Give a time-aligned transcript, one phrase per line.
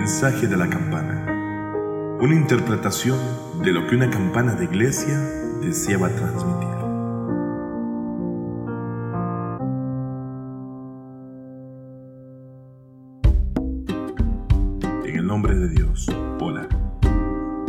[0.00, 1.26] mensaje de la campana.
[2.22, 3.18] Una interpretación
[3.62, 5.14] de lo que una campana de iglesia
[5.60, 6.70] deseaba transmitir.
[15.04, 16.06] En el nombre de Dios,
[16.40, 16.66] hola.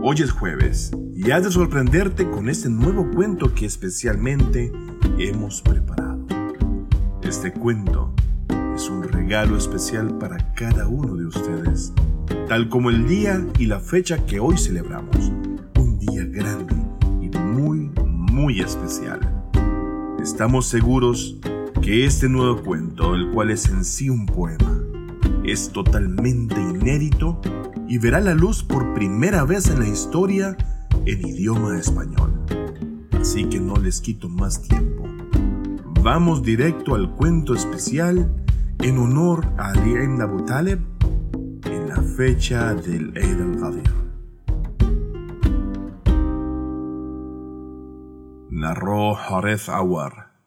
[0.02, 4.72] Hoy es jueves y has de sorprenderte con este nuevo cuento que especialmente
[5.18, 6.26] hemos preparado.
[7.24, 8.14] Este cuento
[8.74, 11.94] es un regalo especial para cada uno de ustedes,
[12.48, 15.32] tal como el día y la fecha que hoy celebramos.
[15.78, 16.76] Un día grande
[17.22, 19.20] y muy, muy especial.
[20.22, 21.38] Estamos seguros
[21.82, 24.80] que este nuevo cuento, el cual es en sí un poema,
[25.44, 27.42] es totalmente inédito
[27.88, 30.56] y verá la luz por primera vez en la historia
[31.06, 32.32] en idioma español.
[33.20, 35.04] Así que no les quito más tiempo.
[36.04, 38.32] Vamos directo al cuento especial
[38.80, 39.94] en honor a Ali
[42.24, 43.92] fecha del Eid al-Ghadir.
[48.52, 50.40] Narró Hareth Awar.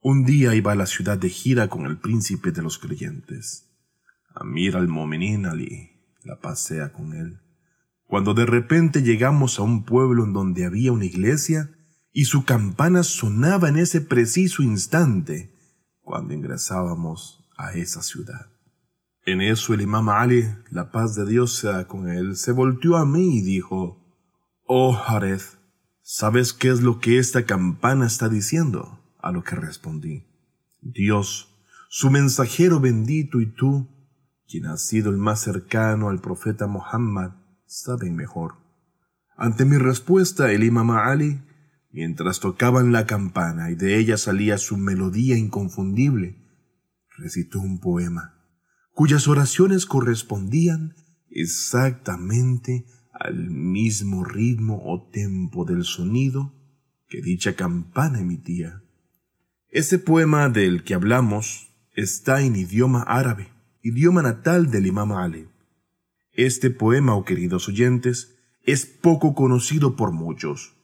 [0.00, 3.68] Un día iba a la ciudad de Gira con el príncipe de los creyentes.
[4.32, 5.90] Amir al-Mominin Ali
[6.22, 7.40] la pasea con él.
[8.06, 11.68] Cuando de repente llegamos a un pueblo en donde había una iglesia
[12.12, 15.52] y su campana sonaba en ese preciso instante
[16.00, 18.51] cuando ingresábamos a esa ciudad.
[19.24, 23.06] En eso el imam Ali, la paz de Dios sea con él, se volteó a
[23.06, 24.00] mí y dijo,
[24.66, 25.58] Oh Jareth,
[26.02, 28.98] ¿sabes qué es lo que esta campana está diciendo?
[29.20, 30.26] A lo que respondí,
[30.80, 31.54] Dios,
[31.88, 33.88] su mensajero bendito y tú,
[34.48, 37.30] quien has sido el más cercano al profeta Muhammad,
[37.64, 38.56] saben mejor.
[39.36, 41.40] Ante mi respuesta, el imam Ali,
[41.92, 46.36] mientras tocaban la campana y de ella salía su melodía inconfundible,
[47.16, 48.41] recitó un poema,
[48.92, 50.94] cuyas oraciones correspondían
[51.30, 56.52] exactamente al mismo ritmo o tempo del sonido
[57.08, 58.82] que dicha campana emitía.
[59.68, 63.48] Ese poema del que hablamos está en idioma árabe,
[63.82, 65.48] idioma natal del imam Ali.
[66.32, 70.74] Este poema, oh queridos oyentes, es poco conocido por muchos.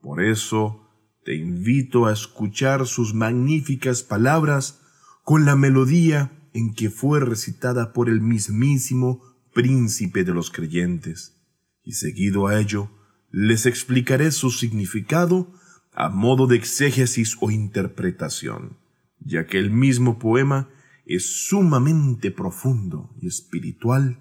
[0.00, 0.88] Por eso
[1.24, 4.80] te invito a escuchar sus magníficas palabras
[5.24, 9.22] con la melodía en que fue recitada por el mismísimo
[9.54, 11.40] príncipe de los creyentes,
[11.82, 12.90] y seguido a ello
[13.30, 15.52] les explicaré su significado
[15.92, 18.78] a modo de exégesis o interpretación,
[19.18, 20.68] ya que el mismo poema
[21.06, 24.18] es sumamente profundo y espiritual,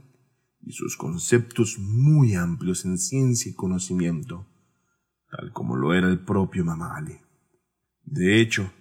[0.64, 4.48] y sus conceptos muy amplios en ciencia y conocimiento,
[5.30, 7.18] tal como lo era el propio Mamali.
[8.04, 8.72] De hecho,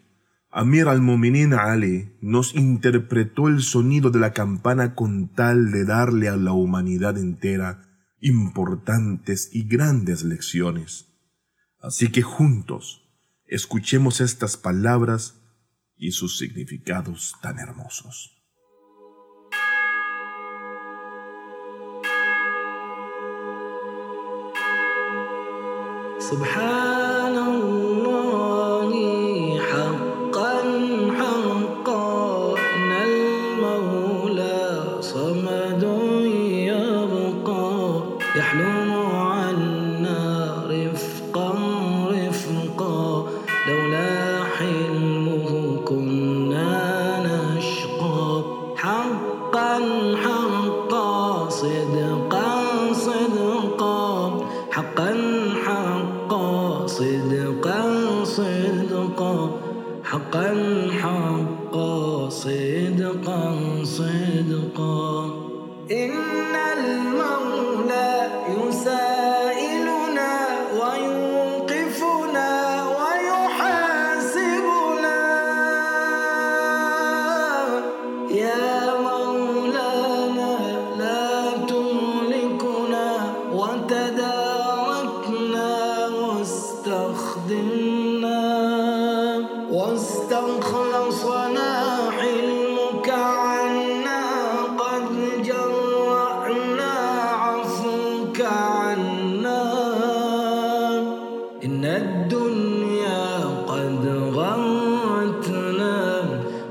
[0.53, 6.37] Amir al-Mu'minin Ali nos interpretó el sonido de la campana con tal de darle a
[6.37, 7.87] la humanidad entera
[8.21, 11.07] importantes y grandes lecciones.
[11.79, 13.09] Así que juntos
[13.47, 15.41] escuchemos estas palabras
[15.97, 18.37] y sus significados tan hermosos.
[26.19, 27.90] Subhanallah.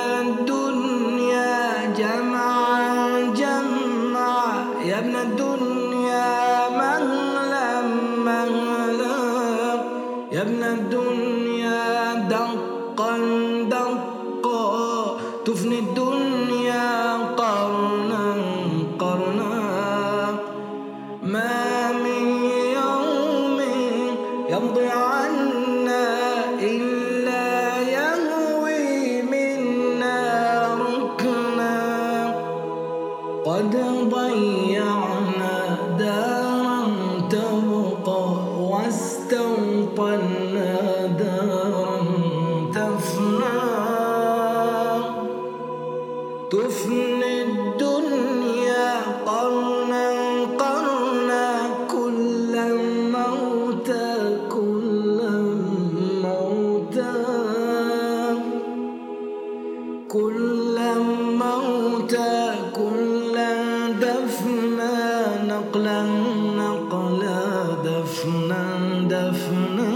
[68.39, 68.63] دفنا
[69.09, 69.91] دفنا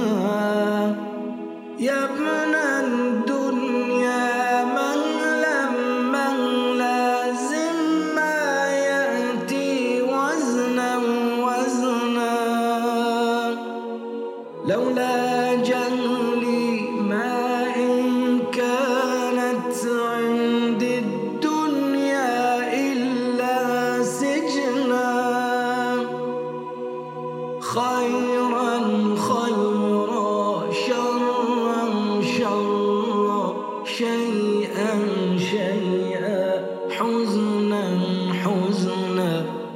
[1.80, 2.54] يا ابن
[2.84, 3.33] الدنيا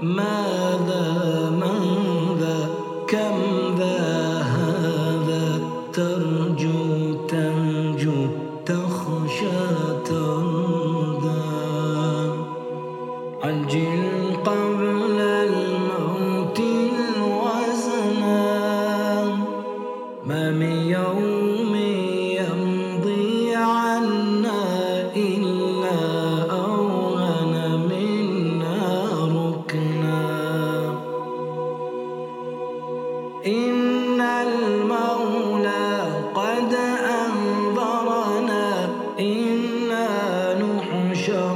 [0.02, 1.04] ماذا
[1.50, 1.87] من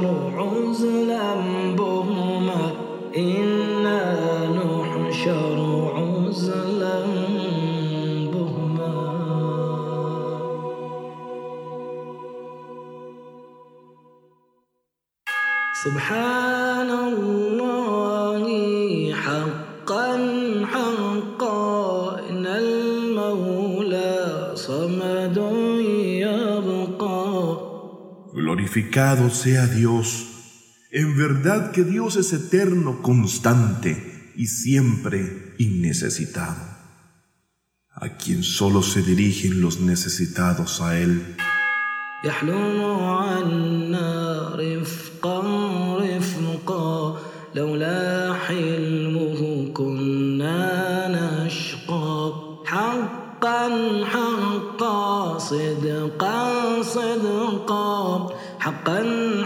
[0.03, 0.32] Lord.
[28.92, 30.26] Glorificado sea Dios.
[30.90, 36.60] En verdad que Dios es eterno, constante y siempre innecesitado.
[37.94, 41.36] A quien solo se dirigen los necesitados a Él.
[42.24, 44.18] يحلم عنا
[58.62, 59.02] حقا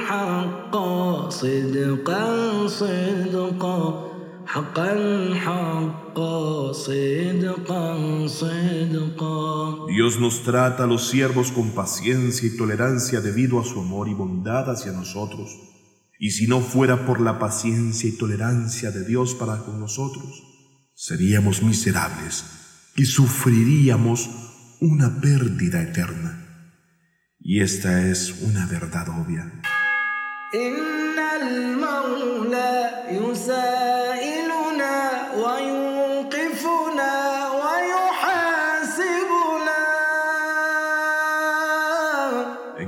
[0.09, 4.09] حقا صدقا صدقا
[4.47, 13.61] حقا حقا صدقا صدقا Dios nos trata a los siervos con paciencia y tolerancia debido
[13.61, 15.49] a su amor y bondad hacia nosotros.
[16.19, 20.43] Y si no fuera por la paciencia y tolerancia de Dios para con nosotros,
[20.95, 22.45] seríamos miserables
[22.97, 24.31] y sufriríamos
[24.81, 26.46] una pérdida eterna.
[27.50, 29.50] Y esta es una verdad obvia.
[30.52, 30.76] En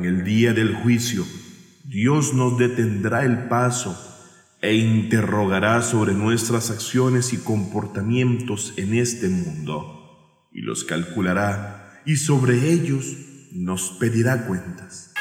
[0.04, 1.26] el día del juicio,
[1.86, 3.98] Dios nos detendrá el paso
[4.62, 12.74] e interrogará sobre nuestras acciones y comportamientos en este mundo, y los calculará, y sobre
[12.74, 15.14] ellos nos pedirá cuentas.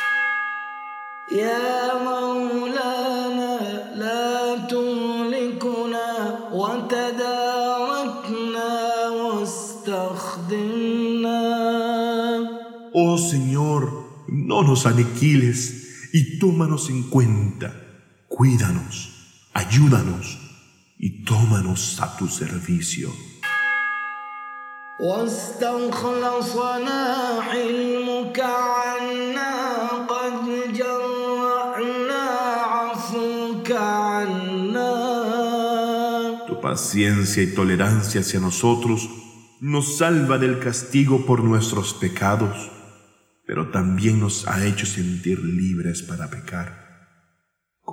[12.93, 17.75] Oh Señor, no nos aniquiles y tómanos en cuenta,
[18.29, 20.39] cuídanos, ayúdanos
[20.99, 23.11] y tómanos a tu servicio.
[26.04, 27.02] واستخلصنا
[27.42, 29.54] حلمك عنا
[30.08, 32.26] قد جرأنا
[32.78, 34.94] عفوك عنا
[36.48, 39.10] Tu paciencia y tolerancia hacia nosotros
[39.62, 42.72] nos salva del castigo por nuestros pecados,
[43.48, 46.84] pero también nos ha hecho sentir libres para pecar.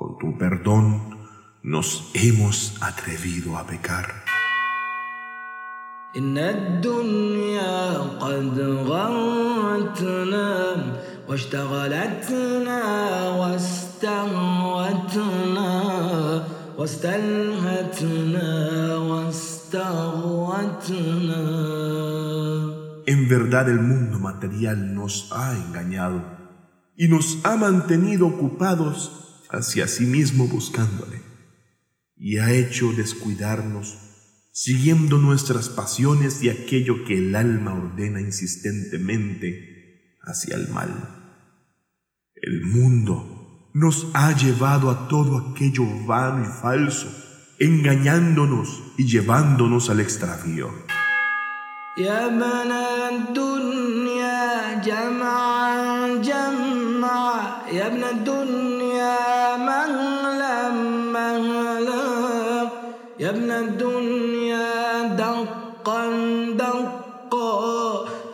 [0.01, 1.19] por tu perdón
[1.63, 4.25] nos hemos atrevido a pecar.
[6.17, 10.51] إن الدنيا قد غرتنا
[11.29, 12.83] واشتغلتنا
[13.31, 14.81] واستهوتنا
[16.79, 18.49] واستلهتنا
[18.97, 19.61] واستغوتنا
[23.07, 26.23] En verdad el mundo material nos ha engañado
[26.97, 28.97] y nos ha mantenido ocupados
[29.49, 31.23] hacia sí mismo buscándole
[32.17, 34.04] y ha hecho descuidarnos
[34.56, 40.92] siguiendo nuestras pasiones y aquello que el alma ordena insistentemente hacia el mal.
[42.36, 47.08] El mundo nos ha llevado a todo aquello vano y falso,
[47.60, 50.72] engañándonos y llevándonos al extravío.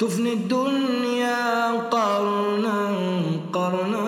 [0.01, 2.91] تفني الدنيا قرنا
[3.53, 4.07] قرنا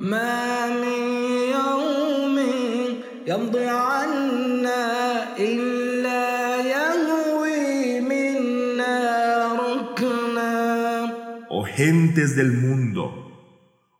[0.00, 1.02] ما من
[1.56, 2.38] يوم
[3.26, 8.96] يمضي عنا إلا يهوي منا
[9.52, 10.60] ركنا
[11.48, 13.02] Oh gentes del mundo,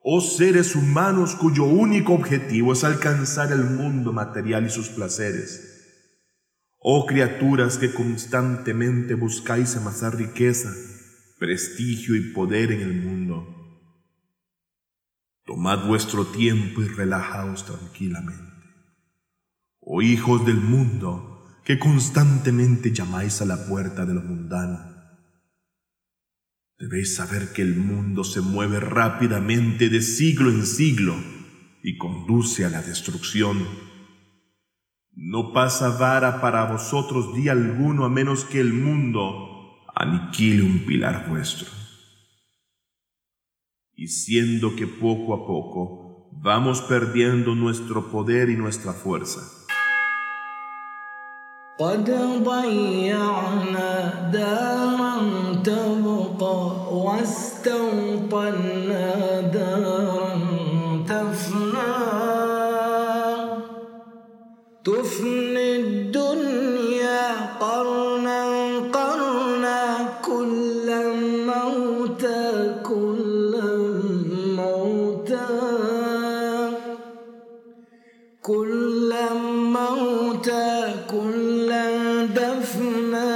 [0.02, 5.73] oh seres humanos cuyo único objetivo es alcanzar el mundo material y sus placeres.
[6.87, 10.71] Oh criaturas que constantemente buscáis amasar riqueza,
[11.39, 13.47] prestigio y poder en el mundo.
[15.45, 18.53] Tomad vuestro tiempo y relajaos tranquilamente.
[19.79, 24.77] Oh hijos del mundo, que constantemente llamáis a la puerta de lo mundano.
[26.77, 31.15] Debéis saber que el mundo se mueve rápidamente de siglo en siglo
[31.81, 33.94] y conduce a la destrucción.
[35.14, 41.28] No pasa vara para vosotros día alguno a menos que el mundo aniquile un pilar
[41.28, 41.68] vuestro.
[43.94, 49.40] Y siendo que poco a poco vamos perdiendo nuestro poder y nuestra fuerza,
[51.80, 52.10] قد
[52.44, 53.92] ضيعنا
[54.32, 55.14] دارا
[55.64, 58.40] تبقى واستوطنا
[59.40, 60.23] دارا
[64.84, 68.44] تفني الدنيا قرنا
[68.78, 70.88] قرنا كل
[71.46, 73.52] موتى كل
[74.56, 75.46] موتى
[78.42, 79.14] كل
[79.76, 81.70] موتى كل
[82.34, 83.28] دفنا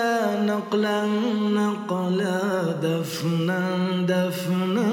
[0.47, 1.07] نقلا
[1.61, 2.41] نقلا
[2.83, 3.61] دفنا
[4.09, 4.91] دفنا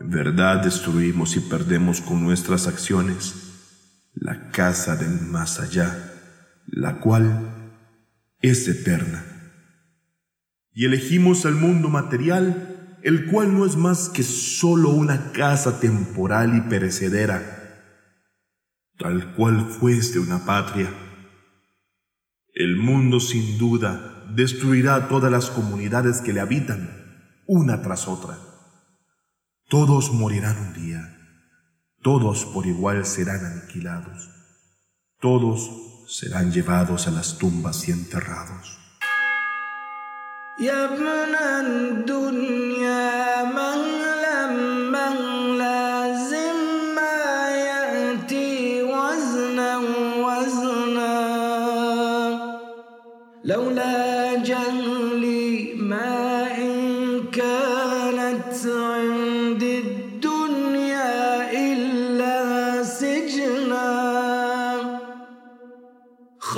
[0.00, 3.45] En verdad destruimos y perdemos con nuestras acciones la
[4.57, 6.15] casa del más allá,
[6.65, 7.75] la cual
[8.41, 9.23] es eterna.
[10.73, 16.57] Y elegimos el mundo material, el cual no es más que solo una casa temporal
[16.57, 17.83] y perecedera,
[18.97, 20.91] tal cual fuese una patria.
[22.51, 28.39] El mundo sin duda destruirá todas las comunidades que le habitan, una tras otra.
[29.69, 31.15] Todos morirán un día,
[32.01, 34.36] todos por igual serán aniquilados,
[35.20, 35.70] todos
[36.06, 38.78] serán llevados a las tumbas y enterrados.
[40.60, 41.34] يا ابن
[41.64, 44.46] الدنيا مهلا
[44.92, 45.85] مهلا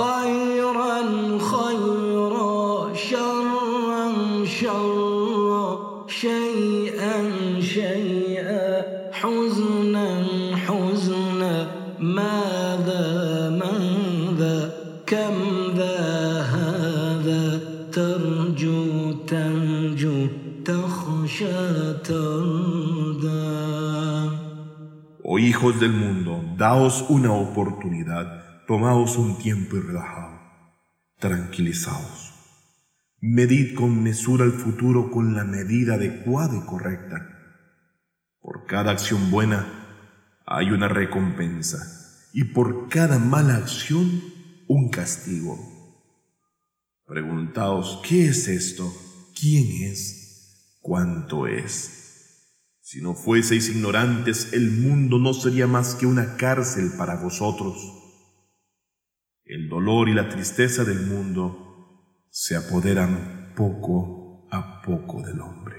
[0.00, 0.98] خيرا
[1.52, 4.04] خيرا شرا
[4.44, 5.78] شرا
[6.08, 7.16] شيئا
[7.60, 10.08] شيئا حزنا
[10.66, 11.66] حزنا
[12.00, 13.04] ماذا
[13.62, 14.72] ماذا
[15.06, 15.36] كم
[15.76, 16.00] ذا
[16.56, 17.60] هذا
[17.92, 20.26] ترجو تنجو
[20.64, 23.60] تخشى تردى
[25.22, 30.38] Oh hijos del mundo, daos una oportunidad, tomaos un tiempo y relajaos,
[31.18, 32.32] tranquilizaos.
[33.20, 37.16] Medid con mesura el futuro con la medida adecuada y correcta.
[38.40, 39.66] Por cada acción buena
[40.46, 41.80] hay una recompensa
[42.32, 44.22] y por cada mala acción
[44.68, 45.58] un castigo.
[47.06, 48.88] Preguntaos, ¿qué es esto?
[49.34, 50.78] ¿Quién es?
[50.80, 52.46] ¿Cuánto es?
[52.82, 57.99] Si no fueseis ignorantes, el mundo no sería más que una cárcel para vosotros.
[59.52, 65.74] El dolor y la tristeza del mundo se apoderan poco a poco del hombre.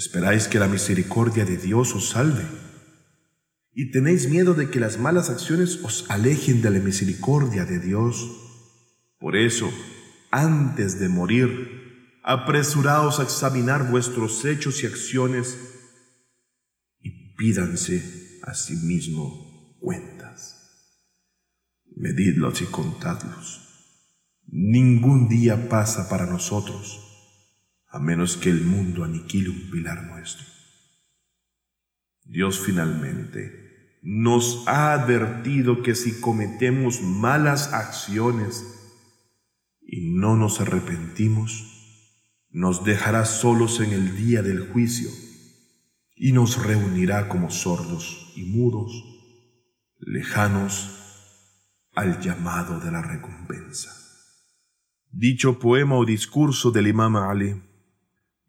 [0.00, 2.46] Esperáis que la misericordia de Dios os salve.
[3.74, 8.16] Y tenéis miedo de que las malas acciones os alejen de la misericordia de Dios.
[9.18, 9.70] Por eso,
[10.30, 15.58] antes de morir, apresuraos a examinar vuestros hechos y acciones
[17.02, 20.96] y pídanse a sí mismo cuentas.
[21.94, 23.68] Medidlos y contadlos.
[24.46, 27.09] Ningún día pasa para nosotros
[27.90, 30.46] a menos que el mundo aniquile un pilar nuestro.
[32.24, 38.64] Dios finalmente nos ha advertido que si cometemos malas acciones
[39.82, 41.66] y no nos arrepentimos,
[42.48, 45.10] nos dejará solos en el día del juicio
[46.14, 48.92] y nos reunirá como sordos y mudos,
[49.98, 50.96] lejanos
[51.94, 53.90] al llamado de la recompensa.
[55.10, 57.69] Dicho poema o discurso del imam Ali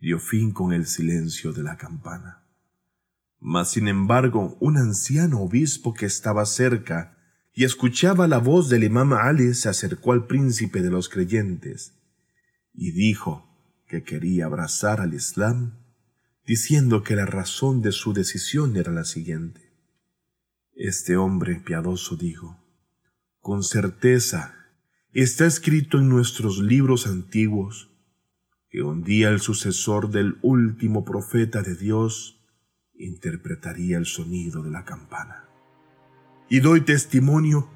[0.02, 2.44] dio fin con el silencio de la campana.
[3.40, 7.18] Mas, sin embargo, un anciano obispo que estaba cerca
[7.54, 11.94] y escuchaba la voz del imam Ali se acercó al príncipe de los creyentes
[12.74, 13.48] y dijo
[13.88, 15.78] que quería abrazar al Islam,
[16.46, 19.72] diciendo que la razón de su decisión era la siguiente.
[20.74, 22.58] Este hombre piadoso dijo,
[23.40, 24.56] con certeza
[25.14, 27.91] está escrito en nuestros libros antiguos
[28.72, 32.40] que un día el sucesor del último profeta de Dios
[32.98, 35.44] interpretaría el sonido de la campana.
[36.48, 37.68] Y doy testimonio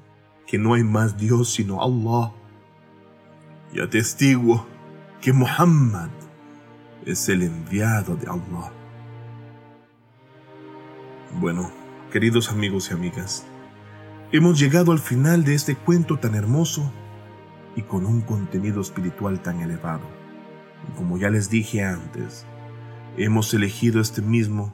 [0.46, 2.32] que no hay más Dios sino Allah.
[3.74, 4.66] Y atestiguo
[5.20, 6.08] que Muhammad
[7.04, 8.72] es el enviado de Allah.
[11.38, 11.70] Bueno,
[12.10, 13.44] queridos amigos y amigas,
[14.32, 16.90] hemos llegado al final de este cuento tan hermoso
[17.76, 20.15] y con un contenido espiritual tan elevado
[20.94, 22.46] como ya les dije antes,
[23.16, 24.72] hemos elegido este mismo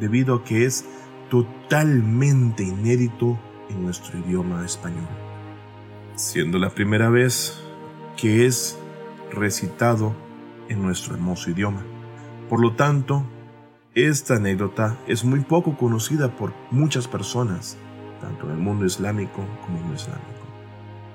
[0.00, 0.84] debido a que es
[1.30, 3.38] totalmente inédito
[3.70, 5.08] en nuestro idioma español,
[6.16, 7.60] siendo la primera vez
[8.16, 8.78] que es
[9.32, 10.14] recitado
[10.68, 11.84] en nuestro hermoso idioma.
[12.48, 13.24] Por lo tanto,
[13.94, 17.76] esta anécdota es muy poco conocida por muchas personas,
[18.20, 20.33] tanto en el mundo islámico como no islámico.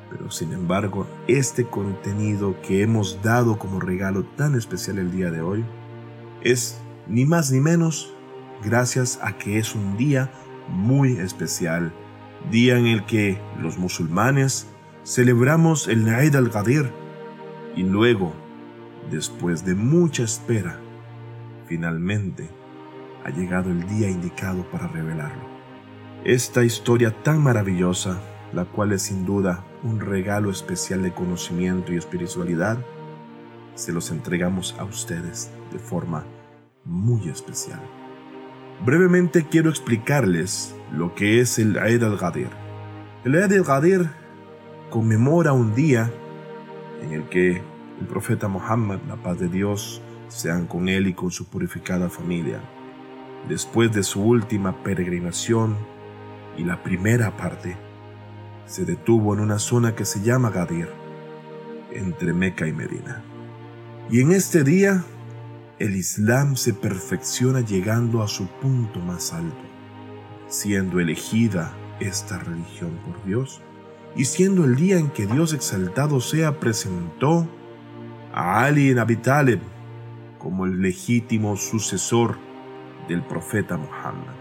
[0.09, 5.41] Pero sin embargo, este contenido que hemos dado como regalo tan especial el día de
[5.41, 5.63] hoy
[6.41, 8.13] es ni más ni menos
[8.63, 10.31] gracias a que es un día
[10.67, 11.93] muy especial,
[12.51, 14.67] día en el que los musulmanes
[15.03, 16.91] celebramos el Eid al-Ghadir
[17.75, 18.33] y luego,
[19.11, 20.79] después de mucha espera,
[21.67, 22.49] finalmente
[23.23, 25.47] ha llegado el día indicado para revelarlo.
[26.23, 28.19] Esta historia tan maravillosa
[28.53, 32.77] la cual es sin duda un regalo especial de conocimiento y espiritualidad,
[33.75, 36.25] se los entregamos a ustedes de forma
[36.83, 37.79] muy especial.
[38.85, 42.49] Brevemente quiero explicarles lo que es el Eid al-Ghadir.
[43.23, 44.09] El Eid al-Ghadir
[44.89, 46.11] conmemora un día
[47.01, 47.61] en el que
[47.99, 52.61] el profeta Muhammad, la paz de Dios, sean con él y con su purificada familia,
[53.47, 55.75] después de su última peregrinación
[56.57, 57.77] y la primera parte
[58.69, 60.89] se detuvo en una zona que se llama Gadir,
[61.91, 63.23] entre Meca y Medina.
[64.11, 65.03] Y en este día,
[65.79, 69.57] el Islam se perfecciona llegando a su punto más alto,
[70.47, 73.59] siendo elegida esta religión por Dios
[74.15, 77.49] y siendo el día en que Dios exaltado sea presentó
[78.31, 79.17] a Ali en Abi
[80.37, 82.37] como el legítimo sucesor
[83.07, 84.35] del profeta Muhammad,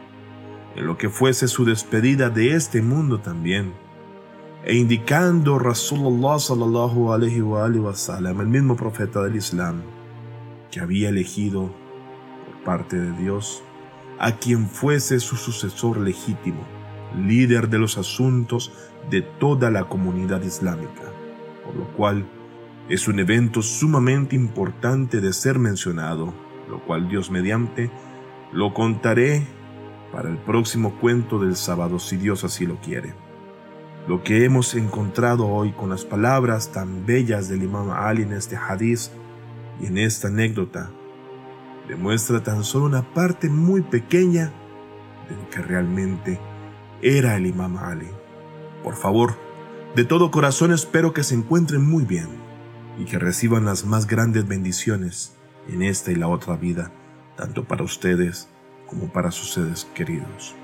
[0.76, 3.87] en lo que fuese su despedida de este mundo también
[4.68, 9.80] e indicando Rasulullah sallallahu alaihi wa, el mismo profeta del Islam,
[10.70, 11.72] que había elegido
[12.44, 13.62] por parte de Dios
[14.18, 16.60] a quien fuese su sucesor legítimo,
[17.16, 18.70] líder de los asuntos
[19.08, 21.14] de toda la comunidad islámica,
[21.64, 22.26] por lo cual
[22.90, 26.34] es un evento sumamente importante de ser mencionado,
[26.68, 27.90] lo cual Dios mediante
[28.52, 29.46] lo contaré
[30.12, 33.27] para el próximo cuento del sábado si Dios así lo quiere.
[34.08, 38.56] Lo que hemos encontrado hoy con las palabras tan bellas del imam Ali en este
[38.56, 39.10] hadiz
[39.82, 40.90] y en esta anécdota
[41.86, 44.50] demuestra tan solo una parte muy pequeña
[45.28, 46.40] de lo que realmente
[47.02, 48.08] era el imam Ali.
[48.82, 49.34] Por favor,
[49.94, 52.28] de todo corazón espero que se encuentren muy bien
[52.98, 55.36] y que reciban las más grandes bendiciones
[55.68, 56.90] en esta y la otra vida,
[57.36, 58.48] tanto para ustedes
[58.86, 60.54] como para sus seres queridos.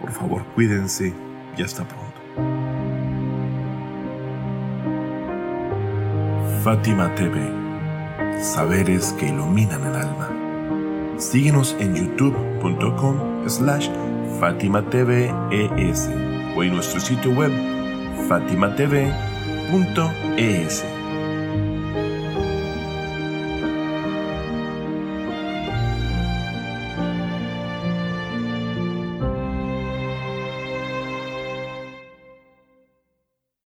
[0.00, 1.12] Por favor, cuídense
[1.58, 2.13] y hasta pronto.
[6.64, 7.36] Fátima TV.
[8.42, 10.30] Saberes que iluminan el alma.
[11.18, 13.88] Síguenos en youtube.com slash
[14.40, 14.82] Fátima
[16.56, 17.52] o en nuestro sitio web
[18.28, 18.94] fatimatv.es.